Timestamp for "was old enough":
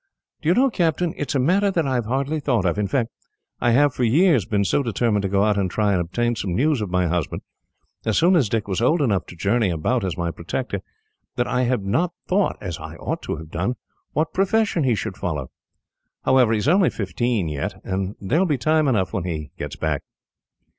8.67-9.27